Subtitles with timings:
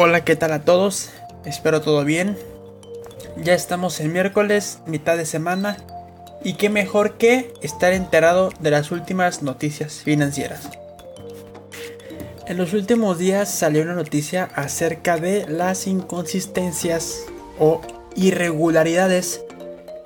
[0.00, 1.10] Hola, ¿qué tal a todos?
[1.44, 2.38] Espero todo bien.
[3.36, 5.76] Ya estamos el miércoles, mitad de semana,
[6.44, 10.70] y qué mejor que estar enterado de las últimas noticias financieras.
[12.46, 17.24] En los últimos días salió una noticia acerca de las inconsistencias
[17.58, 17.80] o
[18.14, 19.42] irregularidades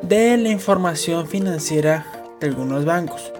[0.00, 2.06] de la información financiera
[2.40, 3.34] de algunos bancos.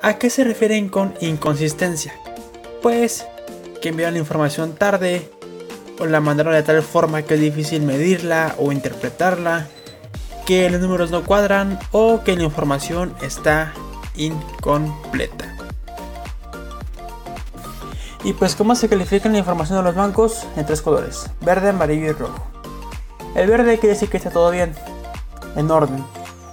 [0.00, 2.14] ¿A qué se refieren con inconsistencia?
[2.80, 3.26] Pues
[3.82, 5.28] que envían la información tarde,
[6.06, 9.66] la mandaron de tal forma que es difícil medirla o interpretarla,
[10.46, 13.72] que los números no cuadran o que la información está
[14.16, 15.56] incompleta.
[18.24, 22.06] Y pues cómo se califica la información de los bancos en tres colores, verde, amarillo
[22.06, 22.46] y rojo.
[23.34, 24.74] El verde quiere decir que está todo bien,
[25.56, 26.04] en orden.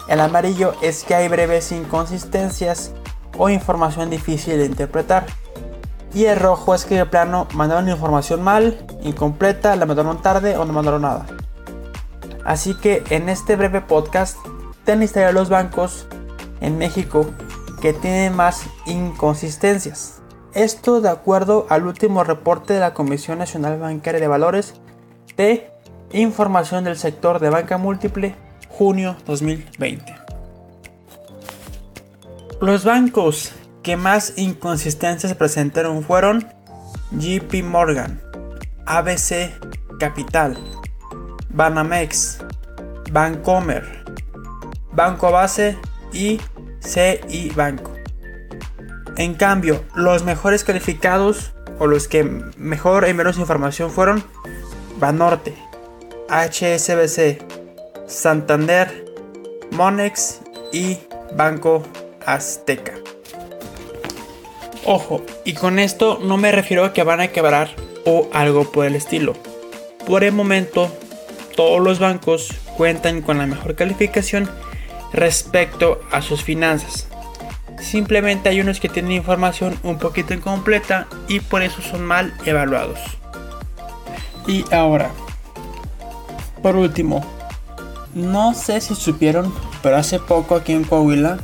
[0.08, 2.94] El amarillo es que hay breves inconsistencias
[3.38, 5.26] o información difícil de interpretar.
[6.14, 10.66] Y el rojo es que de plano mandaron información mal, incompleta, la mandaron tarde o
[10.66, 11.26] no mandaron nada.
[12.44, 14.38] Así que en este breve podcast
[14.86, 16.08] te de los bancos
[16.62, 17.28] en México
[17.80, 20.20] que tienen más inconsistencias.
[20.56, 24.74] Esto de acuerdo al último reporte de la Comisión Nacional Bancaria de Valores
[25.38, 25.72] de
[26.12, 28.36] Información del Sector de Banca Múltiple,
[28.68, 30.16] junio 2020.
[32.60, 33.54] Los bancos
[33.90, 36.48] que más inconsistencias presentaron fueron
[37.10, 38.22] JP Morgan,
[38.86, 39.50] ABC
[40.00, 40.56] Capital,
[41.50, 42.38] Banamex,
[43.12, 44.06] Bancomer,
[44.92, 45.76] Banco Base
[46.14, 46.40] y
[46.82, 47.96] CI Banco.
[49.18, 52.24] En cambio, los mejores calificados o los que
[52.58, 54.24] mejor y menos información fueron
[55.00, 55.56] Banorte,
[56.30, 57.44] HSBC,
[58.06, 59.04] Santander,
[59.72, 61.00] Monex y
[61.36, 61.82] Banco
[62.24, 62.94] Azteca.
[64.92, 67.70] Ojo, y con esto no me refiero a que van a quebrar
[68.08, 69.36] o algo por el estilo.
[70.08, 70.92] Por el momento,
[71.56, 74.50] todos los bancos cuentan con la mejor calificación
[75.14, 77.08] respecto a sus finanzas.
[77.80, 83.00] Simplemente hay unos que tienen información un poquito incompleta y por eso son mal evaluados.
[84.48, 85.12] Y ahora,
[86.64, 87.24] por último,
[88.16, 91.38] no sé si supieron, pero hace poco aquí en Coahuila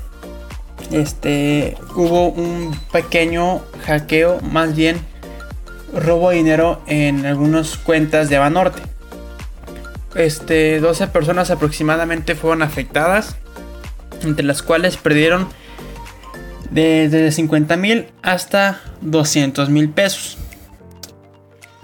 [0.91, 4.97] este, hubo un pequeño hackeo, más bien
[5.94, 8.81] robo de dinero en algunas cuentas de Banorte.
[10.16, 13.35] Este, 12 personas aproximadamente fueron afectadas,
[14.22, 15.47] entre las cuales perdieron
[16.72, 20.38] desde 50 mil hasta 200 mil pesos.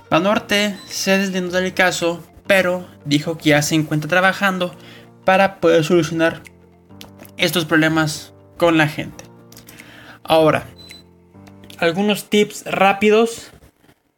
[0.09, 4.75] Banorte se deslindó del caso, pero dijo que ya se encuentra trabajando
[5.23, 6.41] para poder solucionar
[7.37, 8.30] estos problemas
[8.61, 9.23] con la gente.
[10.23, 10.65] Ahora,
[11.79, 13.49] algunos tips rápidos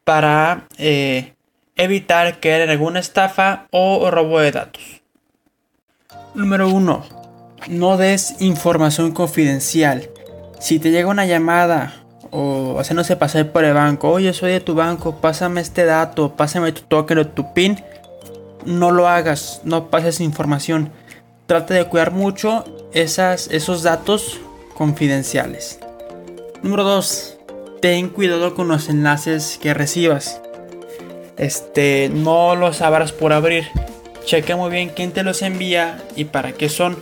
[0.04, 1.34] para eh,
[1.78, 5.02] evitar caer en alguna estafa o robo de datos.
[6.36, 7.06] Número 1.
[7.70, 10.10] No des información confidencial.
[10.60, 14.76] Si te llega una llamada o haciéndose pasar por el banco, oye, soy de tu
[14.76, 17.82] banco, pásame este dato, pásame tu token o tu PIN,
[18.66, 20.92] no lo hagas, no pases información.
[21.46, 24.40] Trata de cuidar mucho esas, esos datos
[24.76, 25.80] confidenciales.
[26.62, 27.38] Número 2.
[27.82, 30.42] Ten cuidado con los enlaces que recibas.
[31.38, 33.68] Este, no los abras por abrir.
[34.26, 36.98] Checa muy bien quién te los envía y para qué son.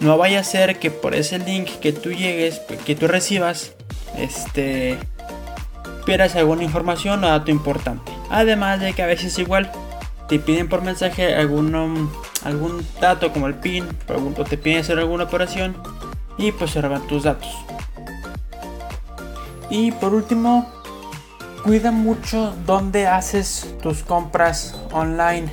[0.00, 3.72] No vaya a ser que por ese link que tú llegues, que tú recibas,
[4.16, 4.96] este,
[6.06, 8.10] pierdas alguna información o dato importante.
[8.30, 9.70] Además de que a veces igual
[10.28, 12.10] te piden por mensaje algún,
[12.44, 15.76] algún dato como el PIN, o te piden hacer alguna operación
[16.36, 17.48] y pues se roban tus datos.
[19.70, 20.70] Y por último,
[21.64, 25.48] cuida mucho dónde haces tus compras online.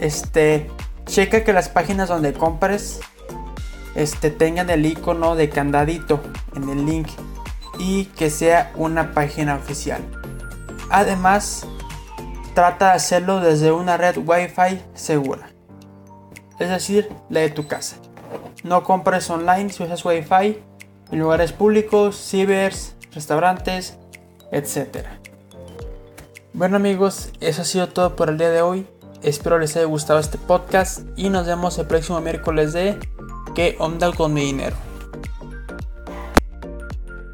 [0.00, 0.70] Este,
[1.06, 3.00] checa que las páginas donde compres
[3.94, 6.20] este, tengan el icono de candadito
[6.54, 7.08] en el link
[7.78, 10.02] y que sea una página oficial.
[10.90, 11.66] Además,
[12.58, 15.48] trata de hacerlo desde una red Wi-Fi segura,
[16.58, 17.98] es decir, la de tu casa.
[18.64, 20.58] No compres online si usas Wi-Fi
[21.12, 23.96] en lugares públicos, cibers, restaurantes,
[24.50, 25.06] etc.
[26.52, 28.88] Bueno amigos, eso ha sido todo por el día de hoy.
[29.22, 32.98] Espero les haya gustado este podcast y nos vemos el próximo miércoles de
[33.54, 34.87] ¿Qué onda con mi dinero?